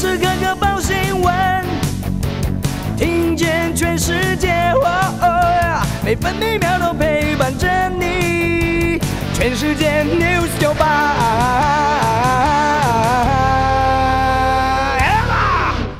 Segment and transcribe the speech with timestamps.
[0.00, 1.62] 时刻刻报新闻，
[2.96, 4.72] 听见全世界，
[6.02, 8.98] 每分每秒都陪伴着你。
[9.34, 11.16] 全世界 news 九八。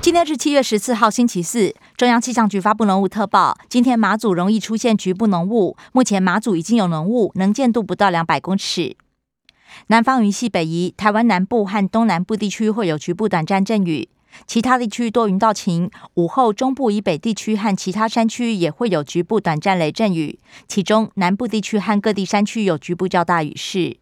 [0.01, 1.75] 今天是七月十四号，星期四。
[1.99, 5.77] 中央气象局发布浓雾特报，今天马祖容易出现局部浓雾。
[5.93, 8.97] 目前马祖已经有浓雾，能见度不到两百公尺。
[9.89, 14.09] 南方云系北移，台湾南部和东南部地区会有局部短暂阵雨，
[14.47, 15.91] 其他地区多云到晴。
[16.15, 20.39] 午后中部以北地区和其他山区也会有局部短暂雷阵雨，
[20.69, 23.97] 其中南部地区和各地山区有局部较大雨势。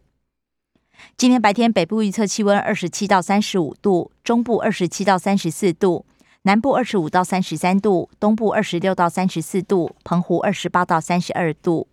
[1.17, 6.05] 今天白天北部预测气温二十七到三十五度，中部二十七到三十四度，
[6.41, 11.87] 南部二十五到三十三度，东部二十六到三十四度，澎湖二十八到三十二度。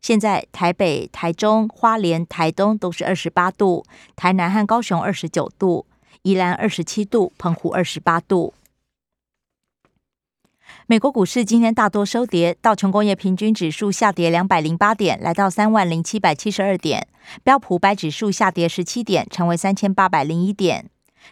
[0.00, 5.86] 现在台北、台中、花莲、台东都是二十八度，台南和高雄二十九度，
[6.22, 8.54] 宜兰二十七度，澎湖二十八度。
[10.88, 17.02] 美国股市今天大多收跌，道琼工业平均指数下跌两百零八点，来到三万零七百七十二点；
[17.42, 20.84] 标普白指数下跌十七点，成为三千八百零一点；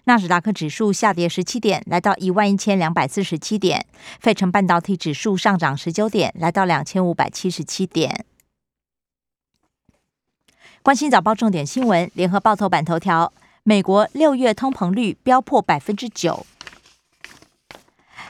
[0.04, 3.80] 纳斯达克指数下跌十七点，来到一万一千两百四十七点；
[4.18, 8.24] 费城半导体指数上涨十九点，来到两千五百七十七点。
[10.84, 13.32] 关心早报重点新闻，联合报头版头条：
[13.62, 16.44] 美国六月通膨率飙破百分之九。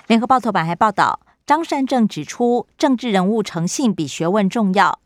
[0.07, 5.01] 联合报头版还报道，张善政指出，政治人物诚信比学问重要。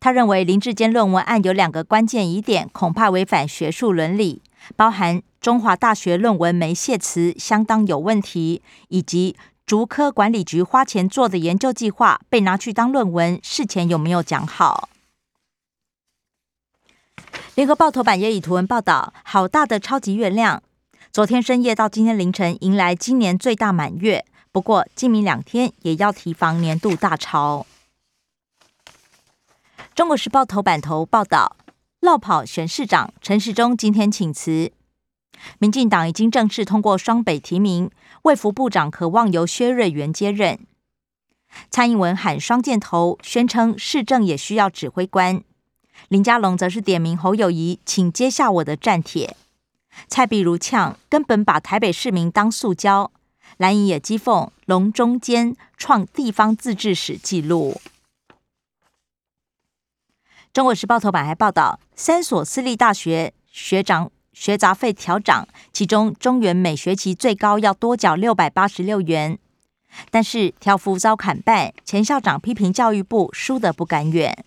[0.00, 4.40] 他认为林志坚论文案有两个关键疑点，恐怕违反学术伦理，
[4.74, 9.36] 包含中华大学论文没谢词相当有问题，以及
[9.66, 14.88] 竹科管理局花钱做的研究计划被拿去当论文，事前有没有讲好？
[17.54, 20.62] 联合报头版也以图文报道，好大的超级月亮！
[21.12, 24.24] 昨天深夜到今天凌晨，迎来今年最大满月。
[24.52, 27.66] 不过今明两天也要提防年度大潮。
[29.94, 31.56] 中国时报头版头报道，
[32.00, 34.72] 落跑选市长陈世忠今天请辞。
[35.58, 37.90] 民进党已经正式通过双北提名，
[38.22, 40.58] 卫福部长渴望由薛瑞元接任。
[41.70, 45.42] 蔡英文喊双箭头，宣称市政也需要指挥官。
[46.08, 49.36] 林佳龙则是点名侯友谊，请接下我的战帖。
[50.08, 53.10] 蔡壁如呛，根本把台北市民当塑胶。
[53.56, 57.80] 蓝营也讥讽龙中间创地方自治史纪录。
[60.52, 69.38] 中国时报头版还报道，三所私立大学学长学杂费调涨，其中中原每学期最高要多缴六百八十六元，
[70.10, 74.44] 但是条幅遭砍半，前校长批评教育部输得不甘愿。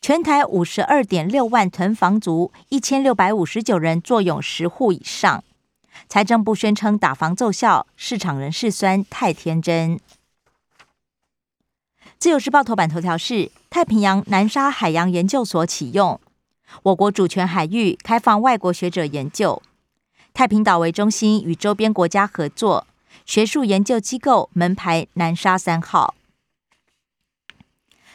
[0.00, 5.44] 全台五十二点六万囤房族，一千六百五十九人坐拥十户以上。
[6.08, 9.98] 财政部宣称打房奏效，市场人士酸太天真。
[12.18, 16.20] 自由时报头版头条是太平洋南沙海洋研究所启用，
[16.84, 19.60] 我国主权海域开放外国学者研究。
[20.32, 22.86] 太平岛为中心，与周边国家合作，
[23.26, 26.14] 学术研究机构门牌南沙三号。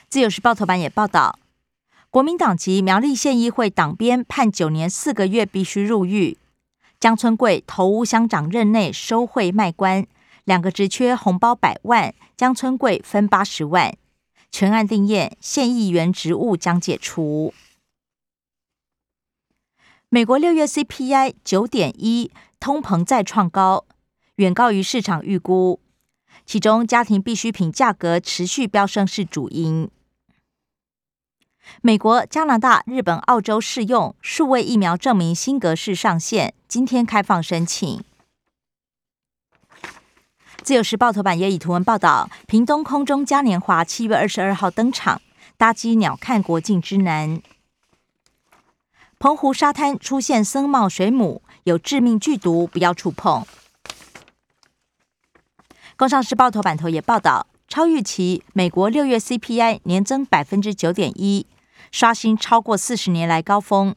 [0.09, 1.37] 自由时报头版也报道。
[2.13, 6.37] 国民党籍苗栗县议会党鞭判九年四个月，必须入狱。
[6.99, 10.05] 江村贵投屋乡长任内收贿卖官，
[10.43, 13.97] 两个职缺红包百万，江村贵分八十万。
[14.51, 17.51] 全案定验，县议员职务将解除。
[20.09, 23.87] 美国六月 CPI 九点一，通膨再创高，
[24.35, 25.79] 远高于市场预估。
[26.45, 29.89] 其中家庭必需品价格持续飙升是主因。
[31.81, 38.03] 美国、加拿大、日本、澳洲适用数位疫苗证明新格式上线，今天开放申请。
[40.61, 45.21] 自由时报头版也以图文报道：屏东空中嘉年华七月二十二号登场，
[45.57, 47.41] 搭机鸟瞰国境之南。
[49.19, 53.45] 澎湖沙滩出现僧帽水母，有致命剧毒，不要触碰。
[55.95, 61.45] 工商时报头版头也报道，超预期，美国六月 CPI 年增百分之九点一。
[61.93, 63.95] 刷新超过四十年来高峰，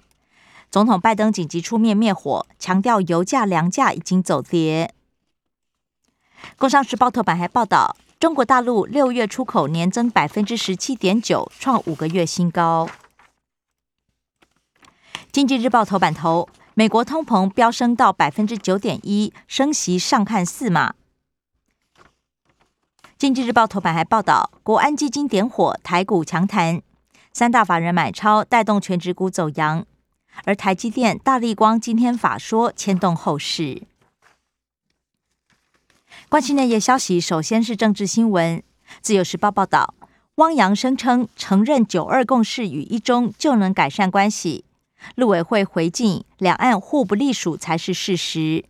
[0.71, 4.93] 总统拜登紧急出面灭火，强调油价、粮价已经走跌。
[6.59, 12.87] 工商时报头版还报道，中国大陆六月出口年增百分之十七点九，创五个月新高。
[15.33, 20.95] 经济日报头版头，美国通膨飙升到百分之九点一，升息上看四码。
[23.17, 26.83] 经济日报头版还报道，国安基金点火，台股强弹。
[27.37, 29.85] 三大法人买超带动全指股走阳，
[30.45, 33.83] 而台积电、大立光今天法说牵动后市。
[36.31, 38.63] 关心内页消息，首先是政治新闻。
[39.03, 39.93] 自由时报报道，
[40.37, 44.65] 汪洋声称承认九二共识与一中就能改善关系。
[45.17, 48.65] 陆委会回敬，两岸互不隶属才是事实。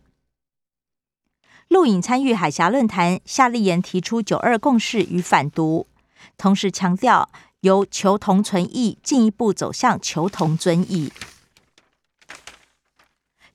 [1.69, 5.87] 陆影参与海峡论坛，夏立言提出九二共识与反独，
[6.35, 7.29] 同时强调
[7.61, 11.11] 由求同存异进一步走向求同尊异。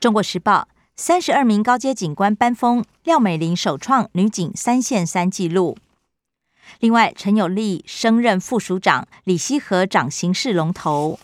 [0.00, 5.78] 中国时报三十二名高阶警官颁封，廖美玲首创女警三线三纪录。
[6.80, 11.18] 另外，陈有利升任副署长，李希和掌刑事龙头。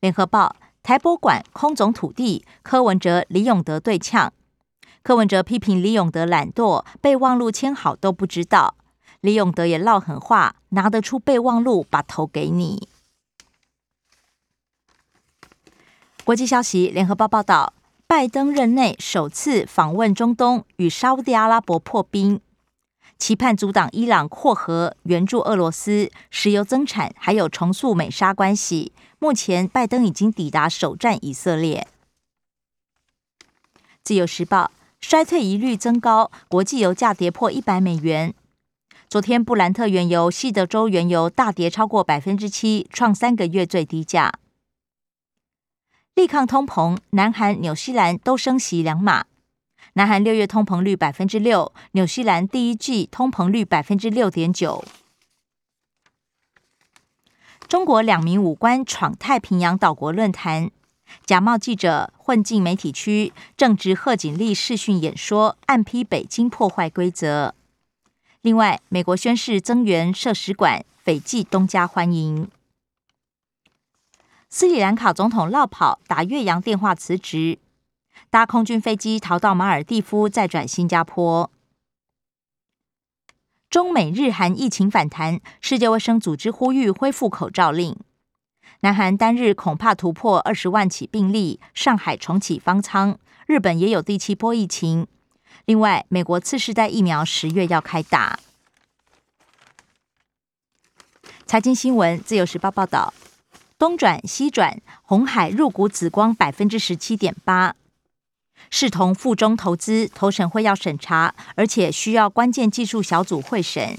[0.00, 4.32] 联合报台博馆空总土地，柯文哲、李永德对呛。
[5.02, 8.76] 柯文哲批评李永德懒惰，备忘录签好都不知道。
[9.24, 12.90] 李永德也唠狠话，拿得出备忘录，把头给你。
[16.24, 17.72] 国际消息，联合报报道，
[18.06, 22.38] 拜登任内首次访问中东，与沙地阿拉伯破冰。
[23.16, 28.92] 期盼阻挡伊朗扩核、援助俄罗斯、石油增产，还有重塑美沙关系。
[29.18, 31.88] 目前，拜登已经抵达首战以色列。
[34.02, 34.70] 自由时报
[35.00, 38.34] 衰退疑虑增高，国际油价跌破一百美元。
[39.14, 44.32] 昨天，布兰特原油、西德州原油大跌超过百分之七，创三个月最低价。
[46.16, 49.26] 力抗通膨，南韩、纽西兰都升息两码。
[49.92, 54.84] 南韩六月通膨率百分之六，纽西兰第一季通膨率百分之六点九。
[57.68, 60.72] 中国两名武官闯太平洋岛国论坛，
[61.24, 67.54] 假冒记者混进媒体区，正值贺锦丽视讯演说，暗批北京破坏规则。
[68.44, 72.50] 另外，美国宣誓增援设使馆，斐济东家欢迎。
[74.50, 77.58] 斯里兰卡总统落跑，打越洋电话辞职。
[78.28, 81.50] 搭空军飞机逃到马尔蒂夫，再转新加坡。
[83.70, 87.96] 中美日韩疫情反弹，世界卫生组织呼吁恢复口罩令。
[88.80, 95.06] 南韩单日恐怕突破二十万起病例，上海重启方舱，日本也有第七波疫情。
[95.66, 98.38] 另外，美国次世代疫苗十月要开打。
[101.46, 103.14] 财经新闻，自由时报报道：
[103.78, 107.76] 东转西转，红海入股紫光百分之十七点八。
[108.68, 113.96] 视同附中投资，投审会要审查，而且需要关键技术小组会审。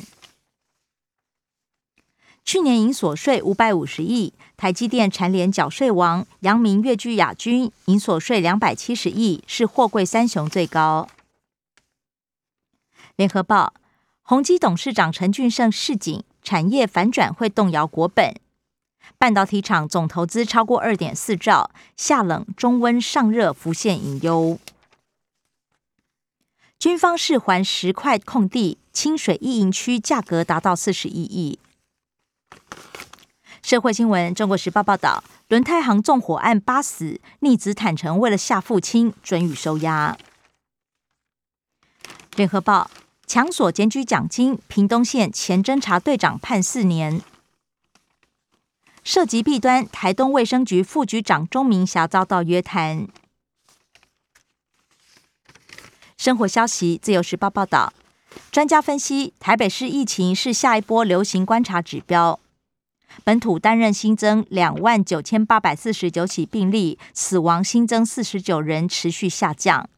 [2.43, 11.07] 去年营所税五百五十亿，台积电蝉联缴税王，阳明跃居亚军，营所税两百七十亿，是货柜三雄最高。
[13.15, 13.73] 联合报，
[14.23, 18.35] 宏基董事长陈俊盛示警，产业反转会动摇国本。
[19.17, 24.59] 半导体厂总投资超过二点四兆，夏冷中温上热浮现隐忧。
[26.77, 31.57] 军方释还十块空地，清水一营区价格达到四十一亿。
[33.63, 40.17] 社会新闻：中国时报报道，轮胎行纵火案八死，逆子坦诚为了吓父亲，准予收押。
[42.35, 42.91] 联合报
[43.27, 47.21] 强锁检举奖金，屏东县前侦查队长判四年。
[49.03, 53.07] 涉及弊端，台东卫生局副局长钟明霞遭到约谈。
[56.17, 57.93] 生活消息，自由时报报道，
[58.51, 62.39] 专家分析，台北市疫情是下一波流行观察指标。
[63.23, 69.89] 本土单日新增两万九千八百四十九起病例，死亡新增四十九人，持续下降。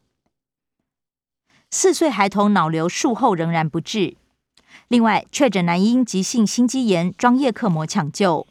[1.69, 4.15] 四岁孩童脑瘤术后仍然不治。
[4.87, 8.47] 另外，确诊男婴急性心肌炎，装叶克膜抢救。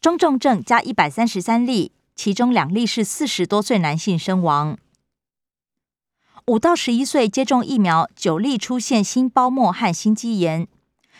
[0.00, 4.76] 中重症加一百三十三例，其中两例是四十多岁男性身亡。
[6.46, 10.66] 五到十一岁接种疫苗，九例出现心包膜和心肌炎，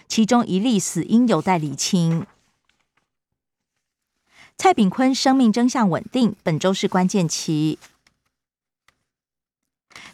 [0.09, 2.26] 其中一例死因有待厘清。
[4.59, 7.78] 蔡炳坤生命征象稳定，本周是关键期。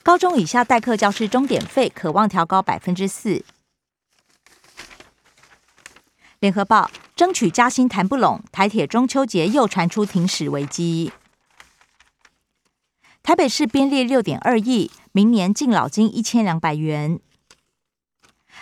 [0.08, 3.44] 高中以下代课教师钟点费渴望调高百分之四。
[6.40, 6.90] 联合报。
[7.14, 11.12] 争取加薪谈不拢，台铁中秋节又传出停驶危机。
[13.22, 17.20] 台北市编列六点二亿，明年敬老金一千两百元。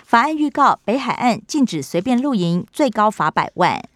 [0.02, 3.88] 法案预告：北海岸禁止随便露营，最高罚百万。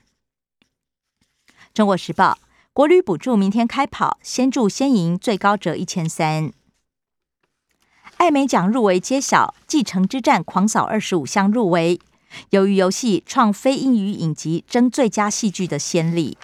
[1.74, 2.38] 中国时报：
[2.72, 6.52] 国旅补助明天开跑，先住先赢，最高折一千三。
[8.20, 11.98] 艾美奖入围揭晓，继承之战狂扫二十五项入围。
[12.50, 16.36] 由于游戏创非英语影集争最佳戏剧的先例。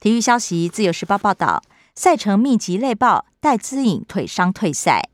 [0.00, 1.62] 体育消息，《自由时报》报道，
[1.94, 5.10] 赛程密集累爆，戴资颖腿伤退赛。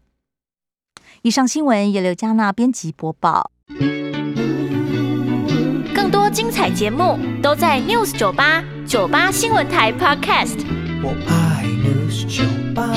[1.23, 3.51] 以上新闻由刘嘉娜编辑播报。
[5.93, 10.65] 更多精彩节目都在 News 九八九八新闻台 Podcast。
[11.03, 12.89] 我爱 News 酒吧。